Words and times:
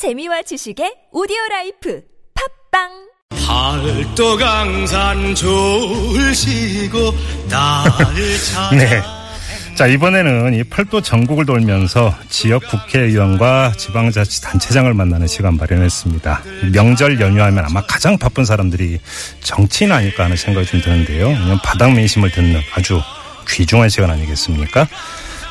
재미와 0.00 0.40
지식의 0.40 1.12
오디오 1.12 1.36
life 1.50 2.00
팟빵 2.72 2.88
팔도 3.36 4.38
강산 4.38 5.34
좋을시고 5.34 7.12
나를 7.50 8.38
찾아 8.40 8.70
네. 8.74 9.02
자, 9.76 9.86
이번에는 9.86 10.54
이 10.54 10.64
팔도 10.64 11.02
전국을 11.02 11.44
돌면서 11.44 12.14
지역 12.30 12.62
국회의원과 12.70 13.74
지방자치단체장을 13.76 14.94
만나는 14.94 15.26
시간 15.26 15.58
마련했습니다. 15.58 16.44
명절 16.72 17.20
연휴하면 17.20 17.66
아마 17.66 17.82
가장 17.82 18.16
바쁜 18.16 18.46
사람들이 18.46 19.00
정치인 19.42 19.92
아닐까 19.92 20.24
하는 20.24 20.34
생각이 20.34 20.66
좀 20.66 20.80
드는데요. 20.80 21.28
바닥 21.62 21.92
민심을 21.92 22.30
듣는 22.30 22.58
아주 22.74 23.02
귀중한 23.46 23.90
시간 23.90 24.08
아니겠습니까? 24.08 24.88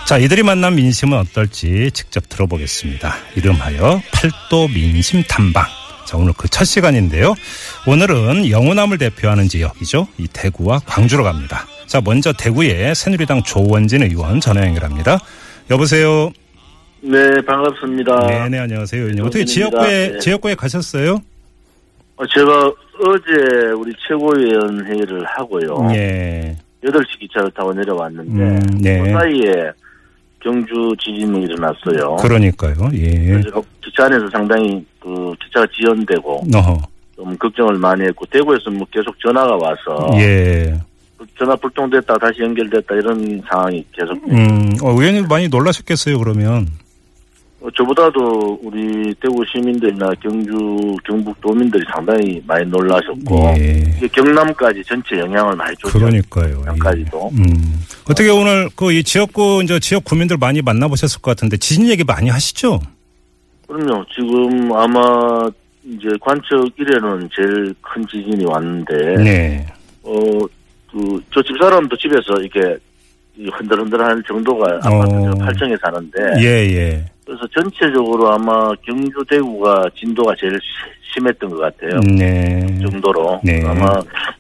자, 0.10 0.18
이들이 0.18 0.42
만난 0.42 0.74
민심은 0.74 1.16
어떨지 1.20 1.92
직접 1.94 2.28
들어보겠습니다. 2.30 3.14
이름하여 3.36 4.02
팔도 4.12 4.70
민심 4.70 5.22
탐방. 5.22 5.64
자, 6.08 6.18
오늘 6.18 6.34
그 6.34 6.48
첫 6.48 6.66
시간인데요. 6.66 7.36
오늘은 7.86 8.50
영호남을 8.50 8.98
대표하는 8.98 9.48
지역이죠. 9.48 10.08
이 10.18 10.28
대구와 10.34 10.80
광주로 10.88 11.24
갑니다. 11.24 11.68
자, 11.86 12.02
먼저 12.04 12.34
대구의 12.34 12.96
새누리당 12.96 13.44
조원진 13.44 14.02
의원 14.02 14.40
전화 14.40 14.66
연결합니다. 14.66 15.20
여보세요. 15.70 16.32
네, 17.02 17.30
반갑습니다. 17.46 18.16
네 18.30 18.50
네, 18.50 18.58
안녕하세요. 18.58 19.02
의원님. 19.04 19.26
어떻게. 19.28 19.46
지역구에, 19.46 20.14
네. 20.14 20.18
지역구에 20.18 20.56
가셨어요? 20.56 21.22
어, 22.16 22.26
제가 22.26 22.66
어제 23.06 23.68
우리 23.78 23.94
최고위원 24.08 24.88
회의를 24.88 25.24
하고요. 25.28 25.88
예. 25.94 26.58
8시 26.84 27.20
기차를 27.20 27.52
타고 27.52 27.72
내려왔는데, 27.76 28.44
음, 28.44 28.82
네. 28.82 29.04
그 29.04 29.12
사이에 29.12 29.72
경주 30.40 30.96
지진이 31.00 31.44
일어났어요. 31.44 32.16
그러니까요. 32.18 32.76
예. 32.94 33.26
그래서 33.26 33.62
기차 33.84 34.06
안에서 34.06 34.28
상당히 34.32 34.84
그 35.00 35.34
기차가 35.44 35.66
지연되고 35.76 36.44
어허. 36.56 36.82
좀 37.16 37.38
걱정을 37.38 37.78
많이 37.78 38.04
했고, 38.06 38.26
대구에서 38.28 38.70
뭐 38.72 38.88
계속 38.92 39.14
전화가 39.20 39.56
와서 39.58 40.10
예. 40.20 40.74
그 41.18 41.26
전화 41.38 41.56
불통됐다 41.58 42.18
다시 42.18 42.42
연결됐다 42.42 42.96
이런 42.96 43.42
상황이 43.50 43.84
계속 43.92 44.14
음, 44.30 44.72
어, 44.82 44.92
의원님 44.92 45.28
많이 45.28 45.50
놀라셨겠어요, 45.50 46.18
그러면. 46.20 46.68
어, 47.62 47.68
저보다도 47.76 48.60
우리 48.64 49.14
대구 49.16 49.44
시민들이나 49.52 50.10
경주 50.24 50.96
경북 51.06 51.40
도민들이 51.42 51.84
상당히 51.94 52.42
많이 52.48 52.66
놀라셨고 52.68 53.54
예. 53.58 53.84
경남까지 54.14 54.82
전체 54.86 55.20
영향을 55.20 55.56
많이 55.58 55.76
줬죠. 55.78 56.00
그러니까요. 56.00 56.64
예. 56.74 56.78
까지도 56.80 57.30
음. 57.34 57.46
어떻게 58.10 58.30
오늘 58.30 58.70
그 58.76 58.92
이 58.92 59.04
지역구 59.04 59.62
이제 59.64 59.78
지역 59.80 60.06
구민들 60.06 60.38
많이 60.38 60.62
만나보셨을 60.62 61.22
것 61.22 61.32
같은데 61.32 61.58
지진 61.58 61.88
얘기 61.90 62.04
많이 62.06 62.30
하시죠? 62.30 62.80
그럼요. 63.68 64.06
지금 64.16 64.72
아마 64.74 65.48
이제 65.84 66.08
관측 66.22 66.72
이래는 66.78 67.30
제일 67.36 67.74
큰 67.82 68.08
지진이 68.08 68.46
왔는데 68.46 69.16
네. 69.18 69.68
어그 70.04 71.22
저 71.34 71.42
집사람도 71.44 71.96
집에서 71.98 72.34
이렇게 72.42 72.78
이 73.38 73.48
흔들흔들할 73.54 74.22
정도가 74.28 74.76
아파트 74.82 75.14
어. 75.14 75.32
저 75.38 75.46
8층에 75.46 75.80
사는데 75.82 76.20
예, 76.42 76.46
예. 76.76 77.06
그래서 77.30 77.46
전체적으로 77.54 78.34
아마 78.34 78.72
경주 78.84 79.24
대구가 79.30 79.86
진도가 79.96 80.34
제일 80.40 80.54
시- 80.54 81.14
심했던 81.14 81.48
것 81.52 81.58
같아요. 81.60 82.00
네. 82.18 82.66
정도로 82.82 83.40
네. 83.44 83.62
아마 83.66 83.94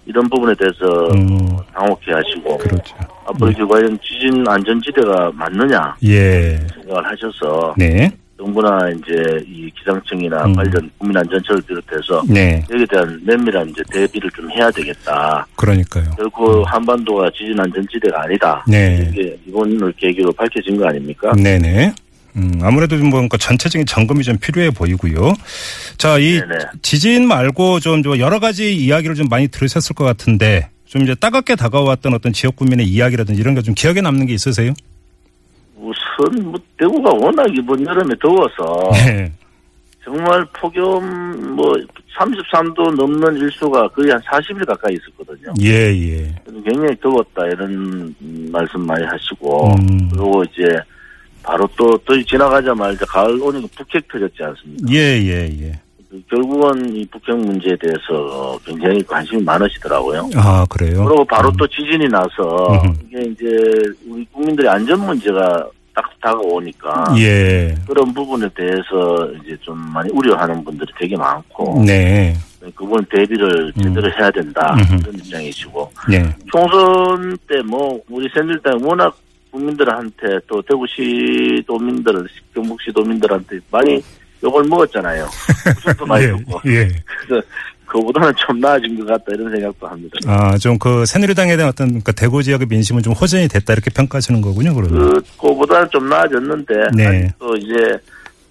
이런 0.07 0.27
부분에 0.27 0.53
대해서 0.55 1.07
음, 1.13 1.55
당혹해하시고 1.73 2.57
그렇죠. 2.57 2.95
앞으로 3.27 3.51
이게 3.51 3.63
과연 3.63 3.99
지진 4.01 4.43
안전지대가 4.47 5.31
맞느냐 5.35 5.95
예. 6.03 6.57
생각을 6.73 7.05
하셔서 7.11 7.75
네. 7.77 8.09
정부나 8.39 8.89
이제 8.89 9.13
이 9.47 9.69
기상청이나 9.77 10.45
음. 10.45 10.53
관련 10.53 10.89
국민안전처를 10.97 11.61
비롯해서 11.67 12.23
네. 12.27 12.63
여기에 12.71 12.85
대한 12.89 13.21
면밀한 13.23 13.69
이제 13.69 13.83
대비를 13.91 14.29
좀 14.31 14.49
해야 14.51 14.71
되겠다. 14.71 15.45
그러니까요. 15.57 16.05
결코 16.17 16.63
한반도가 16.63 17.29
지진 17.37 17.59
안전지대가 17.59 18.23
아니다. 18.23 18.63
네. 18.67 19.07
이게 19.11 19.37
이번을 19.47 19.91
계기로 19.97 20.31
밝혀진 20.33 20.77
거 20.77 20.87
아닙니까? 20.87 21.31
네네. 21.33 21.93
음, 22.35 22.59
아무래도 22.61 22.97
좀 22.97 23.09
뭔가 23.09 23.37
전체적인 23.37 23.85
점검이 23.85 24.23
좀 24.23 24.37
필요해 24.37 24.71
보이고요. 24.71 25.33
자, 25.97 26.17
이 26.17 26.39
네네. 26.39 26.55
지진 26.81 27.27
말고 27.27 27.79
좀, 27.79 28.03
좀 28.03 28.17
여러 28.19 28.39
가지 28.39 28.75
이야기를 28.75 29.15
좀 29.15 29.27
많이 29.29 29.47
들으셨을 29.47 29.95
것 29.95 30.03
같은데 30.05 30.69
좀 30.85 31.03
이제 31.03 31.13
따갑게 31.15 31.55
다가왔던 31.55 32.13
어떤 32.13 32.33
지역 32.33 32.55
구민의 32.55 32.87
이야기라든지 32.87 33.39
이런 33.39 33.53
게 33.55 33.61
좀 33.61 33.73
기억에 33.75 34.01
남는 34.01 34.25
게 34.25 34.33
있으세요? 34.33 34.73
우선 35.77 36.43
뭐 36.43 36.55
대구가 36.77 37.11
워낙 37.13 37.45
이번 37.55 37.85
여름에 37.85 38.13
더워서 38.21 38.91
네. 39.05 39.31
정말 40.03 40.43
폭염 40.59 41.55
뭐 41.55 41.73
33도 42.17 42.95
넘는 42.95 43.37
일수가 43.37 43.87
거의 43.89 44.09
한 44.11 44.19
40일 44.21 44.65
가까이 44.65 44.95
있었거든요. 44.95 45.53
예, 45.61 45.93
예. 45.93 46.35
굉장히 46.65 46.95
더웠다 47.01 47.45
이런 47.45 48.13
음, 48.21 48.49
말씀 48.51 48.81
많이 48.81 49.05
하시고 49.05 49.67
음. 49.75 50.09
그리고 50.11 50.43
이제 50.45 50.63
바로 51.49 51.67
또, 51.75 51.97
또 52.05 52.23
지나가자마자 52.23 53.03
가을 53.07 53.41
오니까 53.41 53.67
북핵 53.75 54.07
터졌지 54.07 54.43
않습니까? 54.43 54.85
예, 54.91 55.17
예, 55.19 55.49
예. 55.61 55.79
그 56.07 56.21
결국은 56.29 56.95
이 56.95 57.03
북핵 57.07 57.35
문제에 57.37 57.75
대해서 57.81 58.59
굉장히 58.63 59.01
관심이 59.03 59.41
많으시더라고요. 59.43 60.29
아, 60.35 60.63
그래요? 60.69 61.03
그리고 61.05 61.25
바로 61.25 61.51
또 61.57 61.65
지진이 61.67 62.07
나서 62.07 62.83
음. 62.83 62.93
이게 63.07 63.21
이제 63.31 63.45
우리 64.07 64.23
국민들의 64.31 64.69
안전 64.69 65.03
문제가 65.03 65.67
딱 65.95 66.05
다가오니까 66.21 67.15
예. 67.17 67.75
그런 67.87 68.13
부분에 68.13 68.47
대해서 68.55 69.27
이제 69.43 69.57
좀 69.61 69.75
많이 69.91 70.09
우려하는 70.11 70.63
분들이 70.63 70.91
되게 70.99 71.17
많고 71.17 71.83
네. 71.83 72.35
그분 72.75 73.03
대비를 73.05 73.73
제대로 73.81 74.11
해야 74.19 74.29
된다 74.31 74.75
음흠. 74.75 75.01
이런 75.01 75.15
입장이시고 75.15 75.91
네. 76.09 76.23
총선 76.51 77.37
때 77.47 77.55
뭐 77.65 77.99
우리 78.09 78.29
새누리당 78.33 78.79
워낙 78.83 79.17
국민들한테 79.51 80.39
또 80.47 80.61
대구시 80.61 81.63
도민들, 81.67 82.27
경북시 82.53 82.91
도민들한테 82.93 83.59
많이 83.71 84.01
욕을 84.43 84.63
먹었잖아요. 84.63 85.25
웃음도 85.77 86.05
많이 86.05 86.25
예, 86.25 86.27
듣고 86.27 86.61
예. 86.67 86.87
그래서 87.27 87.45
그보다는 87.85 88.31
좀 88.37 88.59
나아진 88.59 88.97
것 88.99 89.05
같다 89.07 89.25
이런 89.33 89.51
생각도 89.51 89.87
합니다. 89.87 90.17
아, 90.27 90.55
좀 90.57 90.77
그 90.77 91.05
새누리당에 91.05 91.57
대한 91.57 91.69
어떤 91.69 92.01
그 92.01 92.13
대구 92.13 92.43
지역의 92.43 92.67
민심은 92.67 93.01
좀 93.01 93.13
호전이 93.13 93.47
됐다 93.47 93.73
이렇게 93.73 93.89
평가하시는 93.89 94.39
거군요, 94.41 94.73
그러면. 94.75 95.13
그 95.13 95.21
그보다는 95.41 95.89
좀 95.89 96.07
나아졌는데 96.07 96.73
네. 96.95 97.33
또 97.39 97.55
이제 97.57 97.97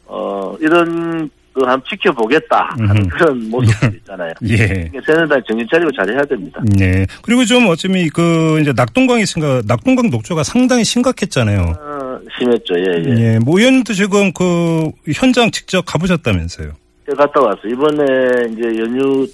어 0.06 0.56
이런 0.60 1.30
그 1.58 1.64
한번 1.64 1.82
지켜보겠다 1.88 2.68
하는 2.70 2.90
음흠. 2.90 3.08
그런 3.08 3.50
모습들 3.50 3.94
있잖아요. 3.98 4.32
예. 4.48 4.90
새누리당 5.04 5.42
정신 5.48 5.66
차리고 5.70 5.90
잘해야 5.92 6.22
됩니다. 6.22 6.60
네. 6.76 7.04
그리고 7.22 7.44
좀 7.44 7.66
어쩌면 7.68 8.08
그 8.14 8.60
이제 8.60 8.72
낙동강이 8.74 9.26
생각, 9.26 9.62
낙동강 9.66 10.08
녹조가 10.08 10.44
상당히 10.44 10.84
심각했잖아요. 10.84 11.60
어, 11.60 12.18
심했죠. 12.38 12.74
예, 12.78 13.02
예. 13.04 13.20
예. 13.34 13.38
모 13.40 13.58
의원님도 13.58 13.92
지금 13.94 14.32
그 14.32 14.90
현장 15.12 15.50
직접 15.50 15.82
가보셨다면서요. 15.82 16.70
제가 17.10 17.26
갔다 17.26 17.40
왔어요. 17.40 17.72
이번에 17.72 18.04
이제 18.52 18.80
연휴 18.80 19.26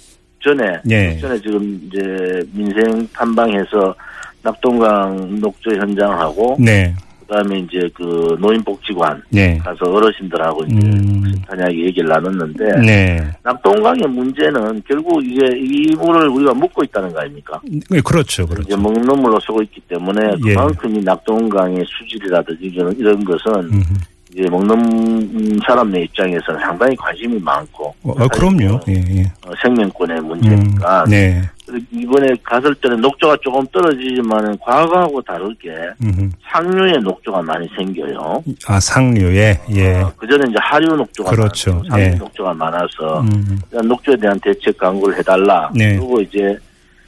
전에 0.43 0.63
예. 0.89 1.17
전에 1.19 1.37
지금 1.39 1.79
이제 1.87 2.43
민생 2.53 3.07
탐방해서 3.13 3.93
낙동강 4.41 5.39
녹조 5.39 5.75
현장하고 5.75 6.57
네. 6.59 6.95
그다음에 7.27 7.59
이제 7.59 7.89
그 7.93 8.35
노인복지관 8.39 9.21
네. 9.29 9.57
가서 9.57 9.85
어르신들하고 9.91 10.63
이제 10.65 10.75
음. 10.75 11.23
간단하게 11.47 11.85
얘기를 11.85 12.07
나눴는데 12.07 12.81
네. 12.81 13.31
낙동강의 13.43 14.07
문제는 14.09 14.81
결국 14.87 15.23
이게 15.23 15.45
이 15.57 15.95
물을 15.95 16.27
우리가 16.29 16.53
먹고 16.53 16.83
있다는 16.83 17.11
거 17.13 17.21
아닙니까? 17.21 17.59
네, 17.89 17.99
그렇죠. 18.01 18.43
이제 18.43 18.53
그렇죠. 18.53 18.77
먹는 18.77 19.21
물로 19.21 19.39
쓰고 19.39 19.61
있기 19.63 19.81
때문에 19.87 20.35
예. 20.45 20.53
그만큼 20.53 20.95
이 20.95 21.03
낙동강의 21.03 21.83
수질이라든지 21.87 22.65
이런, 22.65 22.95
이런 22.97 23.23
것은 23.23 23.53
음. 23.71 23.83
이제 24.35 24.49
먹는 24.49 25.59
사람의 25.65 26.03
입장에서는 26.03 26.59
상당히 26.59 26.93
관심이 26.97 27.39
많고 27.39 27.95
어, 28.03 28.11
어, 28.11 28.27
그럼요. 28.27 28.81
예, 28.89 28.93
예. 28.93 29.23
어, 29.45 29.51
생명권의 29.61 30.19
음, 30.19 30.27
문제니까 30.27 31.05
네. 31.09 31.41
그리고 31.65 31.85
이번에 31.93 32.27
갔을 32.43 32.75
때는 32.75 32.99
녹조가 32.99 33.37
조금 33.41 33.65
떨어지지만 33.67 34.57
과거하고 34.59 35.21
다르게 35.21 35.69
음. 36.03 36.31
상류에 36.51 36.97
녹조가 36.97 37.41
많이 37.41 37.65
생겨요. 37.77 38.43
아, 38.67 38.79
상류에, 38.79 39.57
예. 39.73 40.03
그 40.17 40.27
전에 40.27 40.43
이제 40.49 40.57
하류 40.59 40.95
녹조가 40.97 41.31
그렇죠. 41.31 41.71
많고 41.71 41.87
상류 41.87 42.03
예. 42.03 42.09
녹조가 42.15 42.53
많아서 42.53 43.21
음. 43.21 43.59
일단 43.71 43.87
녹조에 43.87 44.17
대한 44.17 44.37
대책 44.41 44.77
강구를 44.77 45.17
해달라. 45.17 45.71
네. 45.73 45.95
그리고 45.95 46.19
이제 46.19 46.57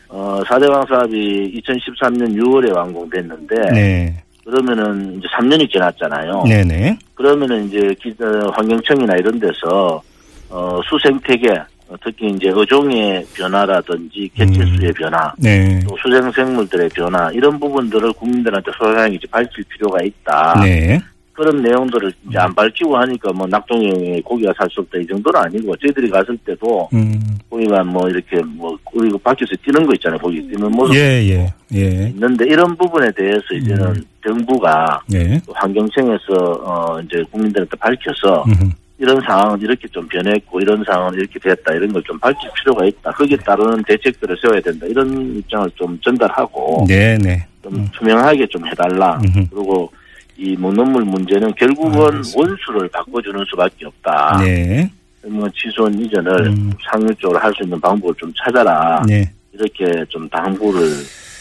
어 0.07 0.39
4대강 0.45 0.88
사업이 0.88 1.62
2013년 1.62 2.33
6월에 2.41 2.73
완공됐는데 2.73 3.56
네. 3.73 4.23
그러면은 4.51 5.17
이제 5.17 5.27
3년이 5.38 5.69
지났잖아요. 5.69 6.44
네네. 6.47 6.97
그러면은 7.15 7.65
이제 7.65 7.94
기- 8.01 8.15
어, 8.23 8.49
환경청이나 8.55 9.15
이런 9.17 9.38
데서 9.38 10.01
어 10.49 10.79
수생태계 10.89 11.49
어, 11.89 11.95
특히 12.01 12.27
이제 12.29 12.49
어종의 12.49 13.25
변화라든지 13.33 14.29
개체수의 14.33 14.94
변화 14.94 15.33
네. 15.38 15.77
또 15.85 15.97
수생생물들의 16.01 16.89
변화 16.95 17.29
이런 17.33 17.59
부분들을 17.59 18.13
국민들한테 18.13 18.71
소상하게 18.77 19.15
이제 19.15 19.27
밝힐 19.29 19.65
필요가 19.65 19.97
있다. 20.01 20.61
네. 20.63 20.97
그런 21.37 21.61
내용들을 21.61 22.11
이제 22.27 22.39
안 22.39 22.53
밝히고 22.55 22.97
하니까 22.97 23.31
뭐 23.31 23.45
낙동강에 23.47 24.19
고기가 24.21 24.51
살 24.57 24.67
수 24.71 24.81
없다 24.81 24.97
이 24.97 25.05
정도는 25.05 25.39
아니고 25.39 25.75
저희들이 25.77 26.09
갔을 26.09 26.35
때도 26.37 26.89
음. 26.93 27.37
고기가 27.47 27.83
뭐 27.83 28.09
이렇게 28.09 28.41
뭐 28.43 28.75
우리 28.91 29.09
그 29.11 29.17
밖에서 29.19 29.51
뛰는 29.63 29.85
거 29.85 29.93
있잖아요. 29.93 30.17
고기 30.19 30.41
뛰는 30.47 30.69
모습 30.71 30.95
예, 30.95 31.23
예, 31.29 31.53
예. 31.75 32.09
있는데 32.09 32.45
이런 32.47 32.75
부분에 32.75 33.11
대해서 33.11 33.53
이제는 33.53 34.03
정부가 34.25 34.99
예. 35.13 35.39
환경청에서 35.53 36.33
어 36.65 36.99
이제 37.01 37.23
국민들한테 37.31 37.77
밝혀서 37.77 38.43
음. 38.47 38.71
이런 38.97 39.21
상황은 39.21 39.61
이렇게 39.61 39.87
좀 39.89 40.07
변했고 40.07 40.59
이런 40.59 40.83
상황은 40.83 41.13
이렇게 41.19 41.37
됐다 41.39 41.71
이런 41.75 41.93
걸 41.93 42.01
좀 42.01 42.17
밝힐 42.19 42.49
필요가 42.55 42.83
있다. 42.83 43.11
거기에 43.11 43.37
따르는 43.37 43.83
대책들을 43.83 44.35
세워야 44.41 44.59
된다. 44.61 44.87
이런 44.87 45.37
입장을 45.37 45.69
좀 45.75 45.99
전달하고 46.01 46.85
네, 46.87 47.15
네. 47.19 47.45
좀 47.61 47.87
투명하게 47.93 48.47
좀 48.47 48.65
해달라. 48.67 49.19
음흠. 49.23 49.47
그리고 49.51 49.91
이 50.37 50.55
먹는물 50.57 51.03
문제는 51.03 51.53
결국은 51.55 51.99
알겠습니다. 52.13 52.39
원수를 52.39 52.87
바꿔주는 52.89 53.43
수밖에 53.49 53.85
없다. 53.85 54.39
네. 54.43 54.89
뭐 55.27 55.47
취소원 55.55 55.93
이전을 55.99 56.47
음. 56.47 56.71
상률적으로 56.91 57.39
할 57.39 57.51
수 57.53 57.63
있는 57.63 57.79
방법을 57.81 58.13
좀 58.15 58.31
찾아라. 58.37 59.01
네. 59.07 59.29
이렇게 59.51 60.05
좀 60.09 60.29
당부를 60.29 60.89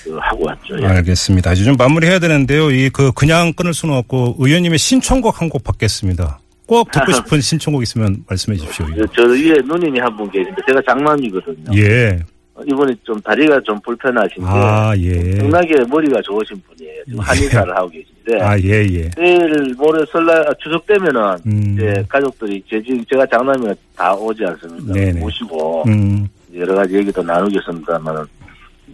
그 0.05 0.17
하고 0.19 0.47
왔죠. 0.47 0.81
예. 0.81 0.87
알겠습니다. 0.87 1.53
이제 1.53 1.65
좀 1.65 1.77
마무리해야 1.77 2.19
되는데요. 2.19 2.71
이 2.71 2.89
그 2.91 3.13
그냥 3.13 3.53
끊을 3.53 3.75
수는 3.75 3.95
없고 3.97 4.37
의원님의 4.39 4.79
신청곡 4.79 5.41
한 5.41 5.49
곡 5.51 5.63
받겠습니다. 5.65 6.39
꼭 6.67 6.91
듣고 6.91 7.13
싶은 7.13 7.41
신청곡 7.41 7.83
있으면 7.83 8.25
말씀해 8.29 8.57
주십시오. 8.59 8.87
저, 8.97 9.07
저 9.15 9.23
위에 9.25 9.57
누님이 9.65 9.99
한 10.01 10.17
분 10.17 10.31
계신데 10.31 10.57
제가 10.67 10.81
장남이거든요. 10.89 11.77
예. 11.77 12.19
어, 12.55 12.63
이분이 12.67 12.95
좀 13.05 13.21
다리가 13.21 13.61
좀 13.61 13.79
불편하신데 13.83 14.49
아, 14.49 14.95
예. 14.97 15.19
엄청나게 15.33 15.75
머리가 15.89 16.21
좋으신 16.23 16.61
분이에요. 16.67 17.05
지금 17.05 17.21
한의사를 17.21 17.77
하고 17.77 17.89
계신데 17.91 18.16
아, 18.41 18.59
예, 18.59 18.85
예. 18.85 19.11
내일 19.17 19.75
모레 19.77 20.05
설날 20.11 20.49
아, 20.49 20.53
추석 20.63 20.85
되면은 20.87 21.39
음. 21.47 21.75
이제 21.77 22.05
가족들이 22.09 22.63
제 22.69 22.83
지금 22.83 23.05
제가 23.11 23.25
장남이가 23.27 23.75
다 23.97 24.15
오지 24.15 24.45
않습니까? 24.45 24.93
네네. 24.93 25.21
모시고 25.21 25.85
음. 25.87 26.29
여러 26.55 26.75
가지 26.75 26.95
얘기도 26.97 27.23
나누겠습니다만은 27.23 28.25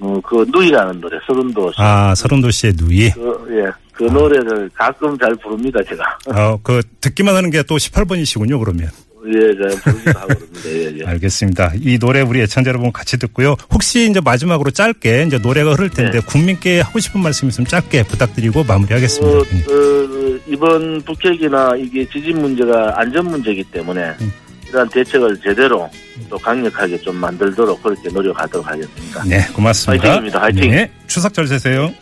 어, 0.00 0.20
그 0.25 0.44
누이라는 0.52 1.00
노래 1.00 1.19
서른도 1.26 1.70
씨. 1.73 1.76
아, 1.81 2.14
서른도 2.14 2.50
씨의 2.50 2.73
누이. 2.76 3.11
그, 3.11 3.46
예, 3.50 3.70
그 3.93 4.05
노래를 4.05 4.69
가끔 4.75 5.17
잘 5.19 5.35
부릅니다 5.37 5.78
제가. 5.85 6.19
어, 6.26 6.58
그 6.62 6.81
듣기만 7.00 7.35
하는 7.37 7.50
게 7.50 7.62
또 7.62 7.76
18번이시군요, 7.76 8.58
그러면. 8.58 8.88
예, 9.27 9.55
제가 9.55 9.81
부르기도 9.83 10.19
하고 10.19 10.29
그러는데 10.29 10.97
예, 10.97 10.99
예. 10.99 11.05
알겠습니다. 11.05 11.73
이 11.81 11.99
노래 11.99 12.21
우리 12.21 12.41
애청자 12.41 12.71
여러분 12.71 12.93
같이 12.93 13.19
듣고요. 13.19 13.57
혹시 13.73 14.09
이제 14.11 14.21
마지막으로 14.21 14.71
짧게 14.71 15.25
이제 15.27 15.39
노래가 15.39 15.73
흐를 15.73 15.91
텐데 15.91 16.21
네. 16.21 16.27
국민께 16.27 16.81
하고 16.81 16.99
싶은 16.99 17.21
말씀 17.23 17.49
있으면 17.49 17.67
짧게 17.67 18.05
부탁드리고 18.05 18.65
마무리하겠습니다. 18.65 19.39
어, 19.39 19.41
어, 19.41 20.39
이번 20.47 21.01
북핵이나 21.03 21.75
이게 21.77 22.05
지진 22.09 22.41
문제가 22.41 22.93
안전 22.99 23.27
문제이기 23.27 23.65
때문에 23.65 24.15
음. 24.21 24.33
이러한 24.69 24.89
대책을 24.89 25.39
제대로 25.43 25.89
또 26.31 26.39
강력하게 26.39 26.99
좀 26.99 27.17
만들도록 27.17 27.83
그렇게 27.83 28.09
노력하도록 28.09 28.67
하겠습니다. 28.67 29.23
네, 29.25 29.47
고맙습니다. 29.55 30.05
화이팅입니다. 30.05 30.41
화이팅. 30.41 30.71
네, 30.71 30.91
추석 31.07 31.35
잘 31.35 31.47
되세요. 31.47 31.93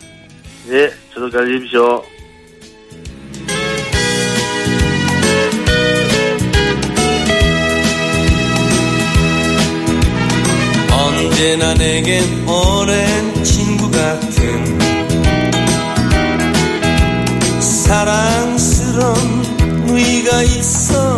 예, 0.69 0.89
저도 1.13 1.29
잘 1.29 1.45
계십시오. 1.45 2.01
언제나 11.41 11.73
내겐 11.73 12.47
오랜 12.47 13.43
친구 13.43 13.89
같은 13.89 14.79
사랑스런 17.59 19.15
누이가 19.87 20.43
있어 20.43 21.17